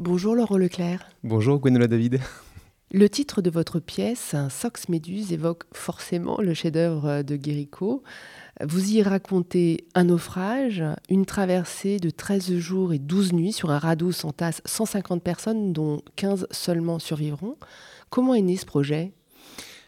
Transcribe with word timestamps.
Bonjour 0.00 0.34
Laurent 0.34 0.56
Leclerc. 0.56 1.10
Bonjour 1.24 1.60
Gwenola 1.60 1.86
David. 1.86 2.20
Le 2.90 3.06
titre 3.10 3.42
de 3.42 3.50
votre 3.50 3.80
pièce, 3.80 4.34
Sox 4.48 4.88
Méduse, 4.88 5.30
évoque 5.30 5.64
forcément 5.74 6.38
le 6.40 6.54
chef-d'œuvre 6.54 7.20
de 7.20 7.36
Guéricault. 7.36 8.02
Vous 8.66 8.92
y 8.92 9.02
racontez 9.02 9.84
un 9.94 10.04
naufrage, 10.04 10.82
une 11.10 11.26
traversée 11.26 11.98
de 11.98 12.08
13 12.08 12.56
jours 12.56 12.94
et 12.94 12.98
12 12.98 13.34
nuits 13.34 13.52
sur 13.52 13.70
un 13.70 13.78
radeau 13.78 14.10
s'entasse 14.10 14.62
150 14.64 15.22
personnes, 15.22 15.74
dont 15.74 16.00
15 16.16 16.46
seulement 16.50 16.98
survivront. 16.98 17.58
Comment 18.08 18.32
est 18.32 18.40
né 18.40 18.56
ce 18.56 18.64
projet? 18.64 19.12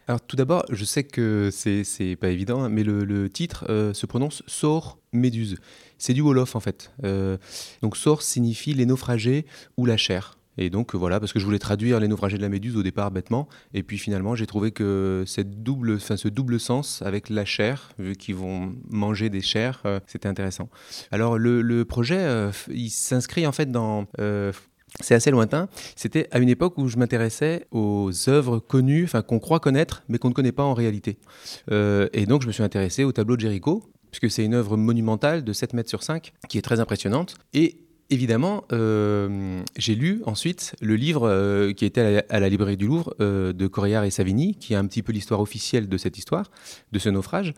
Alors 0.09 0.21
tout 0.21 0.37
d'abord, 0.37 0.65
je 0.71 0.85
sais 0.85 1.05
que 1.05 1.51
c'est 1.53 2.17
pas 2.17 2.29
évident, 2.29 2.63
hein, 2.63 2.69
mais 2.69 2.83
le, 2.83 3.29
titre 3.29 3.67
euh, 3.69 3.95
se 3.95 4.07
prononce 4.07 4.43
Sor 4.47 4.99
Méduse. 5.13 5.57
C'est 5.99 6.15
du 6.15 6.21
Wolof 6.21 6.57
en 6.57 6.61
fait. 6.61 6.93
Euh, 7.05 7.37
donc 7.83 7.97
Sor 7.97 8.23
signifie 8.23 8.75
les 8.75 8.87
naufragés 8.87 9.47
ou 9.77 9.87
la 9.87 9.97
chair. 9.97 10.37
Et 10.59 10.69
donc 10.69 10.95
voilà, 10.95 11.19
parce 11.19 11.33
que 11.33 11.39
je 11.39 11.45
voulais 11.45 11.59
traduire 11.59 11.99
les 11.99 12.09
naufragés 12.09 12.37
de 12.37 12.43
la 12.43 12.49
Méduse 12.49 12.77
au 12.77 12.83
départ 12.83 13.11
bêtement, 13.11 13.49
et 13.73 13.83
puis 13.83 13.97
finalement 13.97 14.35
j'ai 14.35 14.47
trouvé 14.47 14.71
que 14.71 15.25
cette 15.27 15.63
double, 15.63 15.99
ce 16.01 16.29
double 16.29 16.61
sens 16.61 17.01
avec 17.03 17.31
la 17.31 17.45
chair, 17.45 17.91
vu 17.99 18.17
qu'ils 18.17 18.35
vont 18.35 18.75
manger 18.91 19.31
des 19.31 19.41
chairs, 19.41 19.81
euh, 19.87 20.01
c'était 20.07 20.29
intéressant. 20.29 20.69
Alors 21.11 21.39
le, 21.39 21.85
projet, 21.85 22.19
euh, 22.19 22.51
il 22.69 22.91
s'inscrit 22.91 23.47
en 23.47 23.53
fait 23.53 23.71
dans 23.71 24.07
euh, 24.19 24.53
c'est 25.01 25.15
assez 25.15 25.31
lointain. 25.31 25.69
C'était 25.97 26.29
à 26.31 26.39
une 26.39 26.49
époque 26.49 26.79
où 26.79 26.89
je 26.89 26.97
m'intéressais 26.97 27.67
aux 27.71 28.11
œuvres 28.29 28.59
connues, 28.59 29.05
enfin 29.05 29.23
qu'on 29.23 29.39
croit 29.39 29.61
connaître, 29.61 30.03
mais 30.09 30.19
qu'on 30.19 30.29
ne 30.29 30.35
connaît 30.35 30.53
pas 30.53 30.65
en 30.65 30.75
réalité. 30.75 31.19
et 31.71 32.27
donc 32.27 32.43
je 32.43 32.47
me 32.47 32.53
suis 32.53 32.63
intéressé 32.63 33.05
au 33.05 33.13
tableau 33.13 33.37
de 33.37 33.41
Jéricho, 33.41 33.83
puisque 34.11 34.31
c'est 34.31 34.45
une 34.45 34.55
œuvre 34.55 34.77
monumentale 34.77 35.43
de 35.43 35.53
7 35.53 35.73
mètres 35.73 35.89
sur 35.89 36.03
5, 36.03 36.33
qui 36.49 36.59
est 36.59 36.63
très 36.63 36.81
impressionnante. 36.81 37.35
Et 37.55 37.77
évidemment, 38.11 38.65
euh, 38.73 39.63
j'ai 39.77 39.95
lu 39.95 40.23
ensuite 40.27 40.75
le 40.81 40.97
livre 40.97 41.29
euh, 41.29 41.73
qui 41.73 41.85
était 41.85 42.25
à 42.29 42.41
la, 42.41 42.49
librairie 42.49 42.77
du 42.77 42.87
Louvre 42.87 43.15
euh, 43.21 43.53
de 43.53 43.67
Correillard 43.67 44.05
et 44.05 44.11
Savigny, 44.11 44.55
qui 44.55 44.75
est 44.75 44.77
un 44.77 44.87
petit 44.87 45.03
peu 45.03 45.13
l'histoire 45.13 45.41
officielle 45.41 45.89
de 45.89 45.97
cette 45.97 46.19
histoire, 46.19 46.51
de 46.93 46.99
ce 46.99 47.09
naufrage. 47.09 47.55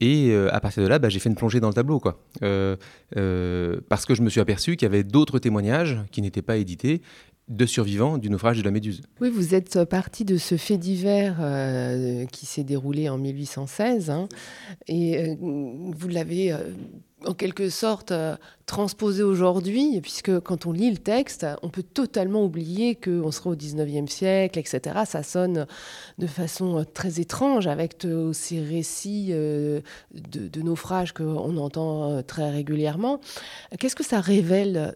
Et 0.00 0.34
à 0.34 0.60
partir 0.60 0.82
de 0.82 0.88
là, 0.88 0.98
bah, 0.98 1.08
j'ai 1.08 1.18
fait 1.18 1.30
une 1.30 1.36
plongée 1.36 1.60
dans 1.60 1.68
le 1.68 1.74
tableau, 1.74 2.00
quoi. 2.00 2.18
parce 2.40 4.06
que 4.06 4.14
je 4.14 4.22
me 4.22 4.28
suis 4.28 4.40
aperçu 4.40 4.76
qu'il 4.76 4.84
y 4.84 4.90
avait 4.90 5.04
d'autres 5.04 5.38
témoignages 5.38 5.98
qui 6.10 6.20
n'étaient 6.20 6.42
pas 6.42 6.56
édités 6.56 7.00
de 7.48 7.64
survivants 7.64 8.18
du 8.18 8.28
naufrage 8.28 8.58
de 8.58 8.62
la 8.62 8.70
Méduse. 8.70 9.02
Oui, 9.20 9.30
vous 9.30 9.54
êtes 9.54 9.84
parti 9.84 10.24
de 10.24 10.36
ce 10.36 10.56
fait 10.56 10.78
divers 10.78 11.36
qui 12.32 12.44
s'est 12.44 12.64
déroulé 12.64 13.08
en 13.08 13.16
1816 13.16 14.10
hein, 14.10 14.28
et 14.88 15.36
vous 15.40 16.08
l'avez 16.08 16.54
en 17.26 17.34
quelque 17.34 17.68
sorte 17.68 18.12
euh, 18.12 18.36
transposé 18.66 19.22
aujourd'hui, 19.22 20.00
puisque 20.00 20.40
quand 20.40 20.66
on 20.66 20.72
lit 20.72 20.90
le 20.90 20.96
texte, 20.96 21.46
on 21.62 21.68
peut 21.68 21.82
totalement 21.82 22.44
oublier 22.44 22.94
qu'on 22.94 23.30
sera 23.30 23.50
au 23.50 23.54
19e 23.54 24.08
siècle, 24.08 24.58
etc. 24.58 25.00
Ça 25.06 25.22
sonne 25.22 25.66
de 26.18 26.26
façon 26.26 26.80
euh, 26.80 26.84
très 26.84 27.20
étrange 27.20 27.66
avec 27.66 28.06
ces 28.32 28.60
récits 28.60 29.28
euh, 29.30 29.80
de, 30.12 30.60
naufrages 30.62 31.12
qu'on 31.12 31.56
entend 31.56 32.22
très 32.22 32.50
régulièrement. 32.50 33.20
Qu'est-ce 33.78 33.96
que 33.96 34.04
ça 34.04 34.20
révèle 34.20 34.94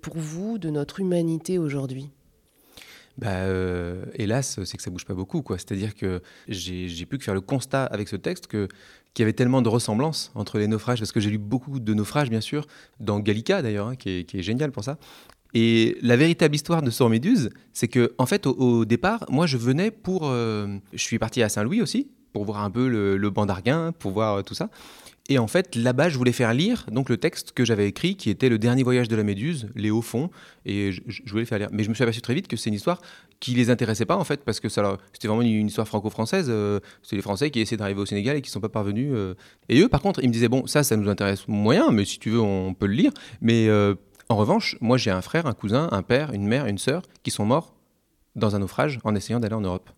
pour 0.00 0.16
vous 0.16 0.58
de 0.58 0.70
notre 0.70 1.00
humanité 1.00 1.58
aujourd'hui? 1.58 2.10
Bah, 3.18 3.46
hélas, 4.14 4.60
c'est 4.64 4.76
que 4.76 4.82
ça 4.82 4.90
bouge 4.90 5.04
pas 5.04 5.14
beaucoup. 5.14 5.42
C'est-à-dire 5.50 5.94
que 5.94 6.22
j'ai 6.48 7.06
pu 7.06 7.18
que 7.18 7.24
faire 7.24 7.34
le 7.34 7.40
constat 7.40 7.84
avec 7.84 8.08
ce 8.08 8.16
texte 8.16 8.46
qu'il 8.48 8.68
y 9.18 9.22
avait 9.22 9.32
tellement 9.32 9.60
de 9.60 9.68
ressemblances 9.68 10.30
entre 10.34 10.58
les 10.58 10.68
naufrages, 10.68 11.00
parce 11.00 11.12
que 11.12 11.20
j'ai 11.20 11.30
lu 11.30 11.38
beaucoup 11.38 11.80
de 11.80 11.94
naufrages, 11.94 12.30
bien 12.30 12.40
sûr, 12.40 12.66
dans 13.00 13.18
Gallica 13.18 13.60
d'ailleurs, 13.60 13.88
hein, 13.88 13.96
qui, 13.96 14.26
est, 14.32 14.42
génial 14.42 14.70
pour 14.70 14.84
ça. 14.84 14.98
Et 15.54 15.96
la 16.02 16.16
véritable 16.16 16.54
histoire 16.54 16.82
de 16.82 16.90
Sor 16.90 17.10
Méduse, 17.10 17.50
c'est 17.72 17.88
que, 17.88 18.14
en 18.18 18.26
fait, 18.26 18.46
au, 18.46 18.84
départ, 18.84 19.24
moi, 19.30 19.46
je 19.46 19.56
venais 19.56 19.90
pour. 19.90 20.28
Euh, 20.28 20.76
je 20.92 21.02
suis 21.02 21.18
parti 21.18 21.42
à 21.42 21.48
Saint-Louis 21.48 21.80
aussi, 21.80 22.08
pour 22.32 22.44
voir 22.44 22.62
un 22.62 22.70
peu 22.70 22.88
le, 22.88 23.16
le 23.16 23.30
banc 23.30 23.46
d'Arguin, 23.46 23.92
pour 23.92 24.12
voir 24.12 24.36
euh, 24.36 24.42
tout 24.42 24.54
ça. 24.54 24.68
Et 25.30 25.38
en 25.38 25.46
fait, 25.46 25.76
là-bas, 25.76 26.08
je 26.08 26.16
voulais 26.16 26.32
faire 26.32 26.54
lire 26.54 26.86
donc 26.90 27.10
le 27.10 27.18
texte 27.18 27.52
que 27.52 27.64
j'avais 27.64 27.86
écrit, 27.86 28.16
qui 28.16 28.30
était 28.30 28.48
le 28.48 28.58
dernier 28.58 28.82
voyage 28.82 29.08
de 29.08 29.16
la 29.16 29.24
Méduse, 29.24 29.68
les 29.74 29.90
hauts 29.90 30.00
fonds, 30.00 30.30
et 30.64 30.90
je, 30.90 31.02
voulais 31.30 31.44
faire 31.44 31.58
lire. 31.58 31.68
Mais 31.70 31.82
je 31.82 31.90
me 31.90 31.94
suis 31.94 32.02
aperçu 32.02 32.22
très 32.22 32.32
vite 32.32 32.48
que 32.48 32.56
c'est 32.56 32.70
une 32.70 32.74
histoire 32.74 33.02
qui 33.38 33.52
les 33.52 33.68
intéressait 33.68 34.06
pas 34.06 34.16
en 34.16 34.24
fait, 34.24 34.42
parce 34.42 34.58
que 34.58 34.70
c'était 34.70 35.28
vraiment 35.28 35.42
une, 35.42 35.66
histoire 35.66 35.86
franco-française. 35.86 36.46
Euh, 36.48 36.80
c'est 37.02 37.14
les 37.14 37.22
Français 37.22 37.50
qui 37.50 37.60
essaient 37.60 37.76
d'arriver 37.76 38.00
au 38.00 38.06
Sénégal 38.06 38.36
et 38.36 38.42
qui 38.42 38.50
sont 38.50 38.60
pas 38.60 38.70
parvenus. 38.70 39.10
Euh. 39.12 39.34
Et 39.68 39.80
eux, 39.80 39.88
par 39.88 40.00
contre, 40.00 40.20
ils 40.22 40.28
me 40.28 40.32
disaient 40.32 40.48
bon, 40.48 40.66
ça, 40.66 40.82
ça 40.82 40.96
nous 40.96 41.10
intéresse 41.10 41.46
moyen, 41.46 41.90
mais 41.90 42.06
si 42.06 42.18
tu 42.18 42.30
veux, 42.30 42.40
on 42.40 42.72
peut 42.72 42.86
le 42.86 42.94
lire. 42.94 43.12
Mais 43.42 43.68
euh, 43.68 43.94
en 44.30 44.36
revanche, 44.36 44.78
moi, 44.80 44.96
j'ai 44.96 45.10
un 45.10 45.22
frère, 45.22 45.46
un 45.46 45.52
cousin, 45.52 45.88
un 45.92 46.02
père, 46.02 46.32
une 46.32 46.46
mère, 46.46 46.64
une 46.66 46.78
sœur 46.78 47.02
qui 47.22 47.30
sont 47.30 47.44
morts 47.44 47.74
dans 48.34 48.56
un 48.56 48.60
naufrage 48.60 48.98
en 49.04 49.14
essayant 49.14 49.40
d'aller 49.40 49.54
en 49.54 49.60
Europe. 49.60 49.90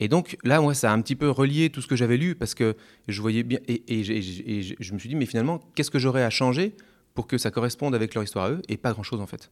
Et 0.00 0.08
donc 0.08 0.36
là, 0.44 0.60
moi, 0.60 0.74
ça 0.74 0.90
a 0.90 0.94
un 0.94 1.00
petit 1.00 1.16
peu 1.16 1.30
relié 1.30 1.70
tout 1.70 1.80
ce 1.80 1.86
que 1.86 1.96
j'avais 1.96 2.16
lu 2.16 2.34
parce 2.34 2.54
que 2.54 2.76
je 3.08 3.20
voyais 3.20 3.42
bien. 3.42 3.58
Et, 3.68 4.02
je 4.02 4.92
me 4.92 4.98
suis 4.98 5.08
dit, 5.08 5.14
mais 5.14 5.26
finalement, 5.26 5.60
qu'est-ce 5.74 5.90
que 5.90 5.98
j'aurais 5.98 6.22
à 6.22 6.30
changer 6.30 6.74
pour 7.14 7.26
que 7.26 7.38
ça 7.38 7.50
corresponde 7.50 7.94
avec 7.94 8.14
leur 8.14 8.24
histoire 8.24 8.46
à 8.46 8.50
eux 8.50 8.62
Et 8.68 8.76
pas 8.76 8.92
grand-chose 8.92 9.20
en 9.20 9.26
fait. 9.26 9.50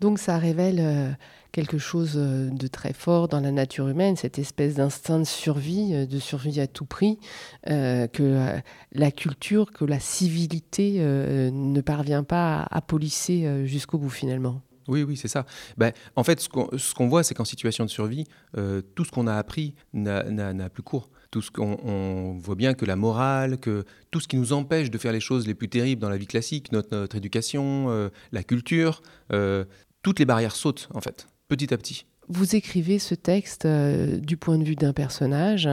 Donc 0.00 0.18
ça 0.18 0.38
révèle 0.38 0.78
euh, 0.80 1.10
quelque 1.52 1.78
chose 1.78 2.14
euh, 2.16 2.48
de 2.50 2.66
très 2.66 2.92
fort 2.92 3.28
dans 3.28 3.40
la 3.40 3.50
nature 3.50 3.88
humaine, 3.88 4.16
cette 4.16 4.38
espèce 4.38 4.74
d'instinct 4.74 5.20
de 5.20 5.24
survie, 5.24 5.94
euh, 5.94 6.06
de 6.06 6.18
survie 6.18 6.60
à 6.60 6.66
tout 6.66 6.84
prix, 6.84 7.18
que 7.66 8.60
la 8.92 9.10
culture, 9.10 9.72
que 9.72 9.84
la 9.84 10.00
civilité 10.00 11.00
ne 11.00 11.80
parvient 11.80 12.22
pas 12.22 12.60
à, 12.60 12.78
à 12.78 12.80
polisser 12.80 13.66
jusqu'au 13.66 13.98
bout 13.98 14.10
finalement. 14.10 14.62
Oui, 14.88 15.02
oui, 15.02 15.16
c'est 15.16 15.28
ça. 15.28 15.44
Ben, 15.76 15.92
en 16.16 16.24
fait, 16.24 16.40
ce 16.40 16.48
qu'on 16.94 17.08
voit, 17.08 17.22
c'est 17.22 17.34
qu'en 17.34 17.44
situation 17.44 17.84
de 17.84 17.90
survie, 17.90 18.24
euh, 18.56 18.80
tout 18.94 19.04
ce 19.04 19.10
qu'on 19.10 19.26
a 19.26 19.34
appris 19.34 19.74
n'a 19.92 20.70
plus 20.70 20.82
cours. 20.82 21.10
Tout 21.30 21.42
ce 21.42 21.50
qu'on 21.50 22.38
voit 22.40 22.54
bien 22.54 22.72
que 22.72 22.86
la 22.86 22.96
morale, 22.96 23.58
que 23.58 23.84
tout 24.10 24.18
ce 24.18 24.26
qui 24.26 24.36
nous 24.36 24.54
empêche 24.54 24.90
de 24.90 24.96
faire 24.96 25.12
les 25.12 25.20
choses 25.20 25.46
les 25.46 25.54
plus 25.54 25.68
terribles 25.68 26.00
dans 26.00 26.08
la 26.08 26.16
vie 26.16 26.26
classique, 26.26 26.72
notre, 26.72 27.14
éducation, 27.14 27.90
euh, 27.90 28.08
la 28.32 28.42
culture, 28.42 29.02
euh, 29.32 29.66
toutes 30.02 30.18
les 30.18 30.24
barrières 30.24 30.56
sautent, 30.56 30.88
en 30.94 31.02
fait, 31.02 31.28
petit 31.48 31.72
à 31.74 31.76
petit. 31.76 32.06
Vous 32.28 32.56
écrivez 32.56 32.98
ce 32.98 33.14
texte 33.14 33.66
du 33.66 34.36
point 34.36 34.58
de 34.58 34.64
vue 34.64 34.74
d'un 34.74 34.92
personnage. 34.92 35.68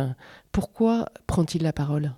Pourquoi 0.52 1.06
prend-il 1.28 1.64
la 1.64 1.74
parole? 1.74 2.14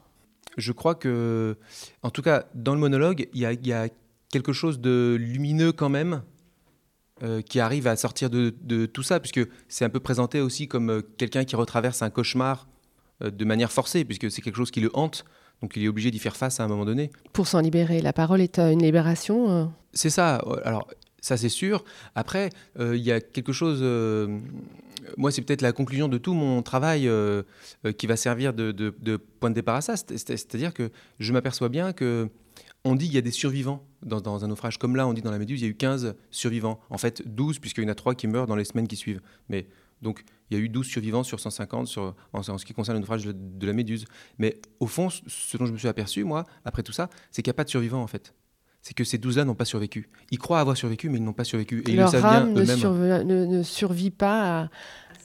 Je 0.57 0.71
crois 0.71 0.95
que, 0.95 1.57
en 2.01 2.09
tout 2.09 2.21
cas, 2.21 2.45
dans 2.55 2.73
le 2.73 2.79
monologue, 2.79 3.27
il 3.33 3.41
y 3.41 3.73
a 3.73 3.87
quelque 4.29 4.53
chose 4.53 4.79
de 4.79 5.15
lumineux 5.19 5.71
quand 5.71 5.89
même 5.89 6.21
euh, 7.23 7.41
qui 7.41 7.59
arrive 7.59 7.88
à 7.88 7.95
sortir 7.95 8.29
de, 8.29 8.85
tout 8.85 9.01
ça, 9.01 9.19
puisque 9.19 9.41
c'est 9.67 9.83
un 9.83 9.89
peu 9.89 10.00
présenté 10.00 10.39
aussi 10.39 10.67
comme 10.67 10.91
euh, 10.91 11.01
quelqu'un 11.17 11.45
qui 11.45 11.55
retraverse 11.55 12.03
un 12.03 12.11
cauchemar 12.11 12.67
euh, 13.23 13.31
de 13.31 13.44
manière 13.44 13.72
forcée, 13.72 14.05
puisque 14.05 14.29
c'est 14.29 14.44
quelque 14.44 14.57
chose 14.57 14.69
qui 14.69 14.81
le 14.81 14.91
hante, 14.94 15.25
donc 15.63 15.75
il 15.75 15.83
est 15.83 15.88
obligé 15.88 16.11
d'y 16.11 16.19
faire 16.19 16.38
face 16.38 16.59
à 16.59 16.63
un 16.63 16.67
moment 16.67 16.85
donné. 16.85 17.11
Pour 17.33 17.47
s'en 17.47 17.59
libérer, 17.59 18.01
la 18.01 18.13
parole 18.13 18.39
est 18.39 18.59
une 18.59 18.83
libération 18.83 19.73
C'est 19.94 20.11
ça, 20.11 20.35
alors 20.63 20.88
ça 21.22 21.38
c'est 21.38 21.50
sûr. 21.50 21.83
Après, 22.16 22.50
il 22.79 22.97
y 22.97 23.11
a 23.11 23.19
quelque 23.19 23.53
chose, 23.53 23.81
moi 25.17 25.31
c'est 25.31 25.41
peut-être 25.41 25.61
la 25.61 25.72
conclusion 25.72 26.07
de 26.07 26.17
tout 26.17 26.33
mon 26.33 26.61
travail 26.61 27.09
qui 27.97 28.07
va 28.07 28.16
servir 28.16 28.53
de, 28.53 28.72
de, 28.72 29.17
point 29.17 29.50
de 29.50 29.56
départ 29.56 29.75
à 29.75 29.81
ça, 29.81 29.95
c'est-à-dire 29.97 30.73
que 30.73 30.91
je 31.19 31.33
m'aperçois 31.33 31.69
bien 31.69 31.94
que 31.94 32.29
on 32.88 32.95
dit 32.95 33.06
qu'il 33.06 33.16
y 33.16 33.19
a 33.19 33.22
des 33.22 33.31
survivants 33.31 33.85
dans, 34.03 34.44
un 34.44 34.47
naufrage. 34.47 34.77
Comme 34.77 34.95
là, 34.95 35.07
on 35.07 35.13
dit 35.13 35.22
dans 35.22 35.31
la 35.31 35.39
Méduse, 35.39 35.61
il 35.61 35.66
y 35.66 35.67
a 35.67 35.69
eu 35.69 35.75
15 35.75 36.16
survivants. 36.31 36.79
En 36.89 36.97
fait, 36.97 37.27
12, 37.27 37.59
puisqu'il 37.59 37.83
y 37.83 37.88
en 37.88 37.89
a 37.89 37.95
3 37.95 38.16
qui 38.16 38.27
meurent 38.27 38.47
dans 38.47 38.56
les 38.56 38.66
semaines 38.66 38.88
qui 38.88 38.95
suivent. 38.95 39.22
Mais 39.50 39.67
donc, 40.01 40.23
il 40.50 40.57
y 40.57 40.61
a 40.61 40.63
eu 40.63 40.69
12 40.69 40.85
survivants 40.85 41.23
sur 41.23 41.39
150 41.39 41.88
sur, 41.88 42.16
en, 42.33 42.44
ce 42.44 42.66
qui 42.66 42.73
concerne 42.73 42.97
le 42.97 43.01
naufrage 43.01 43.25
de, 43.25 43.67
la 43.67 43.73
Méduse. 43.73 44.06
Mais 44.38 44.59
au 44.79 44.88
fond, 44.88 45.09
ce 45.09 45.57
dont 45.57 45.66
je 45.66 45.73
me 45.73 45.77
suis 45.77 45.88
aperçu, 45.88 46.23
moi, 46.23 46.45
après 46.63 46.83
tout 46.83 46.94
ça, 46.94 47.09
c'est 47.31 47.41
qu'il 47.41 47.50
n'y 47.50 47.56
a 47.56 47.57
pas 47.57 47.63
de 47.63 47.69
survivants, 47.69 48.01
en 48.01 48.07
fait. 48.07 48.33
C'est 48.87 48.93
que 48.93 49.03
ces 49.03 49.17
12-là 49.17 49.43
n'ont 49.43 49.53
pas 49.53 49.65
survécu. 49.65 50.07
Ils 50.31 50.37
croient 50.37 50.61
avoir 50.61 50.77
survécu, 50.77 51.09
mais 51.09 51.17
ils 51.17 51.23
n'ont 51.23 51.33
pas 51.33 51.43
survécu. 51.43 51.83
Et 51.89 51.91
Leur 51.91 52.23
âme 52.23 52.53
ne, 52.53 53.45
ne, 53.45 53.62
survit 53.62 54.12
pas 54.12 54.62
à, 54.62 54.69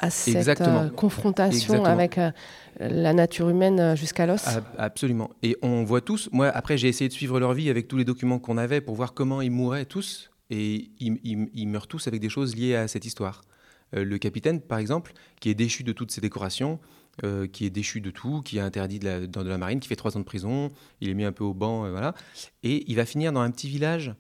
à 0.01 0.11
cette 0.11 0.61
euh, 0.61 0.91
confrontation 0.91 1.85
avec 1.85 2.19
euh, 2.19 2.33
la 2.81 3.13
nature 3.13 3.49
humaine 3.49 3.79
euh, 3.79 3.95
jusqu'à 3.95 4.27
l'os 4.27 4.45
Absolument. 4.77 5.31
Et 5.45 5.57
on 5.63 5.85
voit 5.85 6.01
tous, 6.01 6.29
moi 6.33 6.49
après 6.49 6.77
j'ai 6.77 6.89
essayé 6.89 7.07
de 7.07 7.13
suivre 7.13 7.39
leur 7.39 7.55
vie 7.55 7.71
avec 7.71 7.87
tous 7.87 7.99
les 7.99 8.05
documents 8.05 8.41
qu'on 8.41 8.59
avait 8.59 8.81
pour 8.81 8.97
voir 8.97 9.15
comment 9.15 9.41
ils 9.41 9.53
mouraient 9.53 9.85
tous, 9.85 10.33
et 10.51 10.91
ils, 10.99 11.69
meurent 11.69 11.87
tous 11.87 12.09
avec 12.09 12.21
des 12.21 12.29
choses 12.29 12.57
liées 12.57 12.75
à 12.75 12.89
cette 12.89 13.07
histoire. 13.07 13.43
Le 13.93 14.19
capitaine, 14.19 14.61
par 14.61 14.79
exemple, 14.79 15.13
qui 15.41 15.51
est 15.51 15.55
déchu 15.55 15.85
de 15.85 15.93
toutes 15.93 16.11
ses 16.11 16.21
décorations, 16.21 16.81
qui 17.53 17.67
est 17.67 17.71
déchu 17.71 18.01
de 18.01 18.11
tout, 18.11 18.43
qui 18.43 18.59
est 18.59 18.61
interdit 18.61 18.99
de 18.99 19.05
la, 19.05 19.27
dans 19.27 19.45
de 19.45 19.49
la 19.49 19.59
marine, 19.59 19.81
qui 19.81 19.89
fait 19.89 19.97
trois 19.97 20.17
ans 20.17 20.21
de 20.21 20.25
prison, 20.25 20.71
il 21.01 21.09
est 21.09 21.15
mis 21.15 21.25
un 21.25 21.33
peu 21.33 21.45
au 21.45 21.55
banc, 21.55 21.91
voilà, 21.91 22.15
et 22.63 22.85
il 22.91 22.97
va 22.97 23.05
finir 23.05 23.33
dans 23.33 23.41
un 23.41 23.51
petit 23.51 23.69
village 23.69 24.15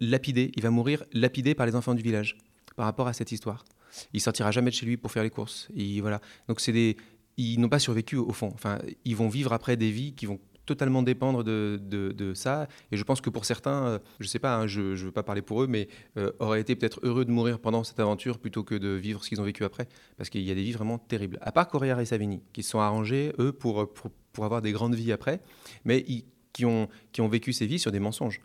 lapidé, 0.00 0.52
il 0.56 0.62
va 0.62 0.70
mourir 0.70 1.04
lapidé 1.12 1.54
par 1.54 1.66
les 1.66 1.74
enfants 1.74 1.94
du 1.94 2.02
village 2.02 2.38
par 2.76 2.86
rapport 2.86 3.08
à 3.08 3.12
cette 3.12 3.32
histoire. 3.32 3.64
Il 4.12 4.20
sortira 4.20 4.50
jamais 4.52 4.70
de 4.70 4.76
chez 4.76 4.86
lui 4.86 4.96
pour 4.96 5.10
faire 5.10 5.22
les 5.22 5.30
courses. 5.30 5.68
Et 5.76 6.00
voilà. 6.00 6.20
Donc 6.48 6.60
c'est 6.60 6.72
des, 6.72 6.96
ils 7.36 7.58
n'ont 7.58 7.68
pas 7.68 7.80
survécu 7.80 8.16
au 8.16 8.32
fond. 8.32 8.50
Enfin, 8.54 8.78
ils 9.04 9.16
vont 9.16 9.28
vivre 9.28 9.52
après 9.52 9.76
des 9.76 9.90
vies 9.90 10.14
qui 10.14 10.26
vont 10.26 10.38
totalement 10.70 11.02
dépendre 11.02 11.42
de, 11.42 11.80
de, 11.82 12.34
ça. 12.34 12.68
Et 12.92 12.96
je 12.96 13.02
pense 13.02 13.20
que 13.20 13.28
pour 13.28 13.44
certains, 13.44 13.86
euh, 13.86 13.98
je 14.20 14.26
ne 14.26 14.28
sais 14.28 14.38
pas, 14.38 14.56
hein, 14.56 14.66
je 14.68 14.80
ne 14.80 14.94
veux 14.94 15.10
pas 15.10 15.24
parler 15.24 15.42
pour 15.42 15.62
eux, 15.62 15.66
mais 15.66 15.88
euh, 16.16 16.30
auraient 16.38 16.60
été 16.60 16.76
peut-être 16.76 17.00
heureux 17.02 17.24
de 17.24 17.32
mourir 17.32 17.58
pendant 17.58 17.82
cette 17.82 17.98
aventure 17.98 18.38
plutôt 18.38 18.62
que 18.62 18.76
de 18.76 18.90
vivre 18.90 19.24
ce 19.24 19.28
qu'ils 19.28 19.40
ont 19.40 19.44
vécu 19.44 19.64
après. 19.64 19.88
Parce 20.16 20.30
qu'il 20.30 20.42
y 20.42 20.50
a 20.52 20.54
des 20.54 20.62
vies 20.62 20.72
vraiment 20.72 20.98
terribles. 20.98 21.38
À 21.40 21.50
part 21.50 21.66
Correa 21.66 22.00
et 22.00 22.04
Savini, 22.04 22.40
qui 22.52 22.62
se 22.62 22.70
sont 22.70 22.78
arrangés, 22.78 23.32
eux, 23.40 23.52
pour, 23.52 23.92
pour, 23.92 24.12
pour 24.32 24.44
avoir 24.44 24.62
des 24.62 24.70
grandes 24.70 24.94
vies 24.94 25.10
après, 25.10 25.40
mais 25.84 26.04
qui, 26.52 26.64
ont, 26.64 26.88
qui 27.10 27.20
ont 27.20 27.28
vécu 27.28 27.52
ces 27.52 27.66
vies 27.66 27.80
sur 27.80 27.90
des 27.90 28.00
mensonges. 28.00 28.40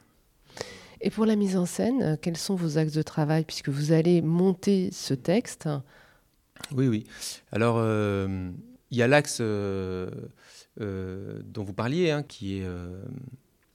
Et 1.01 1.11
pour 1.11 1.27
la 1.27 1.35
mise 1.35 1.57
en 1.57 1.67
scène, 1.67 2.01
euh, 2.01 2.15
quels 2.19 2.37
sont 2.37 2.55
vos 2.55 2.79
axes 2.79 2.93
de 2.93 3.03
travail 3.03 3.45
puisque 3.45 3.69
vous 3.69 3.91
allez 3.91 4.23
monter 4.23 4.89
ce 4.91 5.13
texte? 5.13 5.69
Oui, 6.71 6.87
oui. 6.87 7.03
Alors, 7.51 7.75
euh, 7.77 8.49
il 8.91 8.97
y 8.97 9.01
a 9.01 9.07
l'axe 9.07 9.39
euh, 9.41 10.09
dont 10.77 11.63
vous 11.63 11.73
parliez, 11.73 12.11
hein, 12.11 12.23
qui 12.23 12.59
est 12.59 12.67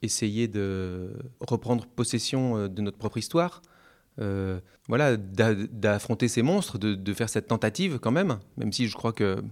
essayer 0.03 0.49
de 0.49 1.13
reprendre 1.41 1.87
possession 1.87 2.69
de 2.69 2.83
notre 2.83 2.99
propre 2.99 3.19
histoire. 3.19 3.63
voilà, 4.89 5.17
d'affronter 5.17 6.29
ces 6.29 6.43
monstres, 6.43 6.79
de, 6.79 7.15
faire 7.15 7.29
cette 7.29 7.49
tentative 7.49 7.99
quand 7.99 8.13
même, 8.13 8.39
même 8.57 8.73
si 8.73 8.89
je 8.89 8.97
crois 8.97 9.13
que 9.13 9.43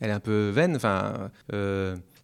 elle 0.00 0.08
est 0.08 0.14
un 0.14 0.20
peu 0.20 0.48
vaine. 0.48 0.76
Enfin, 0.76 1.30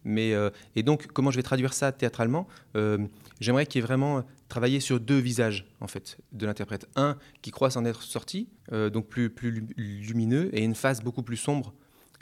mais, 0.07 0.33
euh, 0.33 0.49
et 0.75 0.83
donc, 0.83 1.07
comment 1.07 1.31
je 1.31 1.35
vais 1.35 1.43
traduire 1.43 1.73
ça 1.73 1.91
théâtralement 1.91 2.47
euh, 2.75 2.97
J'aimerais 3.41 3.65
qu'il 3.65 3.81
y 3.81 3.83
ait 3.83 3.85
vraiment 3.85 4.23
travaillé 4.47 4.79
sur 4.79 4.99
deux 4.99 5.19
visages, 5.19 5.67
en 5.81 5.87
fait, 5.87 6.17
de 6.31 6.45
l'interprète. 6.45 6.87
Un 6.95 7.17
qui 7.41 7.51
croit 7.51 7.69
s'en 7.69 7.83
être 7.83 8.01
sorti, 8.01 8.47
euh, 8.71 8.89
donc 8.89 9.07
plus, 9.07 9.29
plus 9.29 9.67
lumineux, 9.75 10.49
et 10.53 10.63
une 10.63 10.75
face 10.75 11.03
beaucoup 11.03 11.23
plus 11.23 11.37
sombre, 11.37 11.73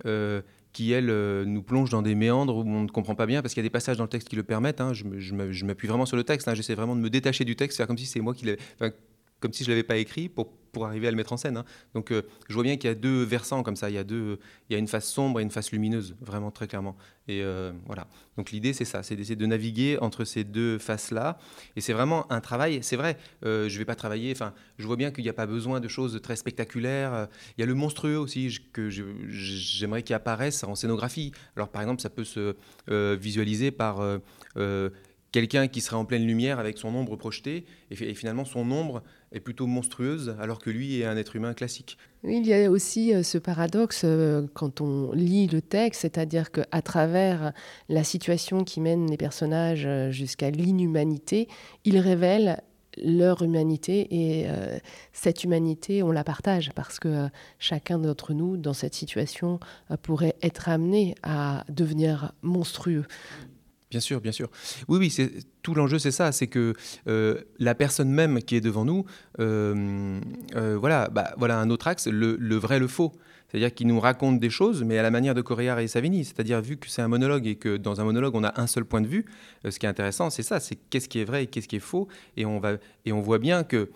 qui, 0.04 0.92
elle, 0.92 1.44
nous 1.44 1.64
plonge 1.64 1.90
dans 1.90 2.02
des 2.02 2.16
méandres 2.16 2.58
où 2.58 2.68
on 2.68 2.84
ne 2.84 2.90
comprend 2.90 3.16
pas 3.16 3.26
bien, 3.26 3.42
parce 3.42 3.54
qu'il 3.54 3.62
y 3.62 3.66
a 3.66 3.68
des 3.68 3.72
passages 3.72 3.98
dans 3.98 4.04
le 4.04 4.10
texte 4.10 4.28
qui 4.28 4.36
le 4.36 4.44
permettent. 4.44 4.82
Hein. 4.82 4.94
je 4.94 5.66
m'appuie 5.66 5.88
vraiment 5.88 6.06
sur 6.06 6.18
le 6.18 6.24
texte, 6.24 6.48
hein. 6.48 6.54
j'essaie 6.54 6.76
vraiment 6.76 6.96
de 6.96 7.02
me 7.02 7.10
détacher 7.10 7.46
du 7.46 7.56
texte, 7.56 7.78
faire 7.78 7.88
comme 7.88 7.98
si 7.98 8.06
c'est 8.06 8.20
moi 8.20 8.34
qui 8.34 8.46
l'ai 8.46 8.58
comme 9.40 9.54
si 9.54 9.64
je 9.64 9.70
l'avais 9.70 9.84
pas 9.84 9.98
écrit 9.98 10.30
pour, 10.30 10.52
pour 10.76 10.86
arriver 10.86 11.08
à 11.08 11.12
le 11.12 11.16
mettre 11.16 11.32
en 11.32 11.38
scène. 11.38 11.56
Hein. 11.56 11.64
Donc 11.94 12.12
euh, 12.12 12.24
je 12.50 12.54
vois 12.54 12.64
bien 12.64 12.76
qu'il 12.76 12.90
y 12.90 12.92
a 12.92 12.96
deux 12.96 13.24
versants 13.24 13.64
comme 13.64 13.78
ça, 13.78 13.90
il 13.90 13.94
y 13.94 13.98
a 13.98 14.04
deux, 14.04 14.40
il 14.70 14.74
y 14.74 14.76
a 14.76 14.78
une 14.78 14.90
face 14.90 15.08
sombre 15.08 15.40
et 15.40 15.44
une 15.44 15.50
face 15.50 15.72
lumineuse, 15.72 16.18
vraiment 16.20 16.52
très 16.52 16.68
clairement. 16.68 16.98
Et 17.30 17.44
euh, 17.44 17.72
voilà. 17.86 18.08
Donc 18.36 18.52
l'idée 18.52 18.74
c'est 18.74 18.84
ça, 18.84 19.02
c'est 19.02 19.16
d'essayer 19.16 19.38
de 19.38 19.46
naviguer 19.46 19.98
entre 20.02 20.26
ces 20.26 20.44
deux 20.44 20.78
faces-là. 20.78 21.40
Et 21.78 21.82
c'est 21.82 21.94
vraiment 21.94 22.30
un 22.30 22.42
travail. 22.42 22.80
C'est 22.82 22.98
vrai, 22.98 23.18
euh, 23.46 23.70
je 23.70 23.78
vais 23.78 23.86
pas 23.86 23.96
travailler. 23.96 24.34
Enfin, 24.34 24.54
je 24.78 24.86
vois 24.86 24.98
bien 24.98 25.12
qu'il 25.12 25.24
n'y 25.24 25.30
a 25.30 25.34
pas 25.34 25.46
besoin 25.46 25.80
de 25.80 25.88
choses 25.88 26.20
très 26.22 26.36
spectaculaires. 26.36 27.30
Il 27.58 27.62
y 27.62 27.64
a 27.64 27.68
le 27.68 27.74
monstrueux 27.74 28.20
aussi 28.20 28.60
que 28.74 28.90
j'aimerais 28.90 30.04
qu'il 30.04 30.14
apparaisse 30.14 30.66
en 30.66 30.76
scénographie. 30.76 31.32
Alors 31.56 31.70
par 31.70 31.84
exemple, 31.84 32.02
ça 32.02 32.10
peut 32.10 32.26
se 32.26 32.54
visualiser 33.16 33.72
par 33.72 34.02
quelqu'un 35.36 35.68
qui 35.68 35.82
serait 35.82 35.98
en 35.98 36.06
pleine 36.06 36.26
lumière 36.26 36.60
avec 36.60 36.78
son 36.78 36.96
ombre 36.96 37.18
projetée, 37.18 37.66
et, 37.92 38.14
finalement 38.14 38.46
son 38.46 38.72
ombre 38.72 39.04
est 39.36 39.42
plutôt 39.42 39.68
monstrueuse, 39.68 40.36
alors 40.40 40.60
que 40.60 40.70
lui 40.70 41.02
est 41.02 41.06
un 41.06 41.18
être 41.18 41.36
humain 41.36 41.54
classique. 41.54 41.98
il 42.24 42.48
y 42.48 42.54
a 42.54 42.72
aussi 42.72 43.14
euh, 43.14 43.22
ce 43.22 43.38
paradoxe 43.38 44.02
euh, 44.06 44.48
quand 44.54 44.82
on 44.82 45.12
lit 45.12 45.48
le 45.48 45.62
texte, 45.62 46.02
c'est-à-dire 46.02 46.52
qu'à 46.52 46.82
travers 46.82 47.52
la 47.90 48.04
situation 48.04 48.64
qui 48.64 48.80
mène 48.80 49.10
les 49.12 49.18
personnages 49.18 49.86
euh, 49.86 50.10
jusqu'à 50.10 50.50
l'inhumanité, 50.50 51.50
ils 51.84 52.00
révèlent 52.00 52.62
leur 53.04 53.42
humanité 53.42 54.08
et 54.10 54.48
cette 55.12 55.44
humanité, 55.44 56.02
on 56.02 56.14
la 56.14 56.24
partage 56.24 56.72
parce 56.76 56.98
que 56.98 57.28
chacun 57.60 58.00
d'entre 58.00 58.34
nous, 58.34 58.56
dans 58.56 58.72
cette 58.72 58.94
situation, 58.94 59.60
pourrait 60.02 60.38
être 60.42 60.70
amené 60.70 61.14
à 61.22 61.66
devenir 61.68 62.32
monstrueux. 62.42 63.04
Bien 63.96 64.02
sûr, 64.02 64.20
bien 64.20 64.34
sûr. 64.34 64.50
Oui, 64.90 64.98
oui, 65.00 65.10
c'est 65.10 65.32
tout 65.62 65.74
l'enjeu, 65.74 66.00
c'est 66.00 66.12
ça, 66.12 66.34
c'est 66.34 66.48
que 66.48 66.74
euh, 67.08 67.40
la 67.60 67.76
personne 67.76 68.10
même 68.10 68.42
qui 68.44 68.58
est 68.58 68.60
devant 68.62 68.84
nous, 68.84 69.06
euh, 69.40 70.20
euh, 70.58 70.78
voilà, 70.78 71.08
bah, 71.08 71.34
voilà 71.38 71.60
un 71.60 71.70
autre 71.70 71.88
axe, 71.88 72.08
le, 72.08 72.56
vrai, 72.58 72.78
le 72.78 72.90
faux. 72.90 73.14
C'est-à-dire 73.48 73.74
qu'il 73.74 73.88
nous 73.88 74.02
raconte 74.02 74.42
des 74.42 74.50
choses, 74.50 74.84
mais 74.84 74.98
à 74.98 75.02
la 75.02 75.12
manière 75.12 75.34
de 75.34 75.42
Correa 75.42 75.82
et 75.82 75.88
Savini. 75.88 76.26
C'est-à-dire, 76.26 76.60
vu 76.62 76.76
que 76.76 76.90
c'est 76.90 77.04
un 77.04 77.08
monologue 77.08 77.48
et 77.48 77.56
que 77.56 77.78
dans 77.78 78.02
un 78.02 78.04
monologue, 78.04 78.36
on 78.36 78.44
a 78.44 78.60
un 78.60 78.68
seul 78.68 78.84
point 78.84 79.00
de 79.00 79.08
vue, 79.08 79.24
ce 79.64 79.80
qui 79.80 79.86
est 79.86 79.90
intéressant, 79.90 80.30
c'est 80.30 80.44
ça, 80.44 80.60
c'est 80.60 80.76
qu'est-ce 80.76 81.08
qui 81.08 81.20
est 81.20 81.24
vrai 81.24 81.44
et 81.46 81.48
qu'est-ce 81.48 81.70
qui 81.70 81.78
est 81.78 81.80
faux. 81.80 82.10
Et 82.36 82.46
on, 82.46 82.60
va, 82.60 82.74
et 83.06 83.14
on 83.14 83.22
voit 83.22 83.40
bien 83.40 83.64
que 83.64 83.92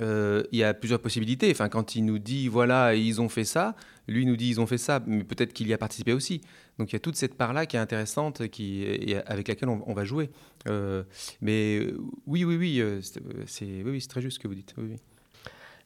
il 0.00 0.58
y 0.58 0.64
a 0.64 0.74
plusieurs 0.74 1.00
possibilités. 1.00 1.50
Enfin, 1.50 1.68
quand 1.68 1.94
il 1.94 2.04
nous 2.04 2.18
dit, 2.18 2.48
voilà, 2.48 2.94
ils 2.94 3.20
ont 3.20 3.28
fait 3.28 3.44
ça, 3.44 3.74
lui 4.08 4.26
nous 4.26 4.36
dit, 4.36 4.50
ils 4.50 4.60
ont 4.60 4.66
fait 4.66 4.78
ça, 4.78 5.02
mais 5.06 5.24
peut-être 5.24 5.52
qu'il 5.52 5.68
y 5.68 5.72
a 5.72 5.78
participé 5.78 6.12
aussi. 6.12 6.40
Donc 6.78 6.90
il 6.90 6.94
y 6.94 6.96
a 6.96 7.00
toute 7.00 7.16
cette 7.16 7.34
part-là 7.34 7.66
qui 7.66 7.76
est 7.76 7.80
intéressante, 7.80 8.48
qui, 8.48 8.82
et 8.82 9.16
avec 9.26 9.48
laquelle 9.48 9.68
on, 9.68 9.94
va 9.94 10.04
jouer. 10.04 10.30
Euh, 10.68 11.04
mais 11.40 11.78
euh, 11.78 11.98
oui, 12.26 12.44
oui, 12.44 12.56
oui, 12.56 12.80
euh, 12.80 13.00
c'est 13.46 13.82
oui, 13.84 14.04
très 14.06 14.20
juste 14.20 14.36
ce 14.36 14.40
que 14.40 14.48
vous 14.48 14.54
dites. 14.54 14.74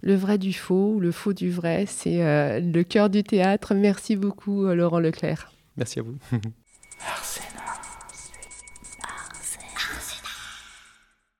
Le 0.01 0.15
vrai 0.15 0.39
du 0.39 0.53
faux, 0.53 0.99
le 1.01 1.13
faux 1.13 1.33
du 1.33 1.51
vrai, 1.51 1.85
c'est 1.87 2.61
le 2.61 2.83
cœur 2.83 3.11
du 3.11 3.23
théâtre. 3.23 3.75
Merci 3.75 4.17
beaucoup, 4.17 4.67
Laurent 4.67 5.01
Leclerc. 5.01 5.53
Merci 5.77 6.01
à 6.01 6.03
vous. 6.03 6.17